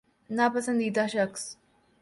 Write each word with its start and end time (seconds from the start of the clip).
نا 0.29 0.45
پسندیدہ 0.53 1.05
شخص 1.07 1.55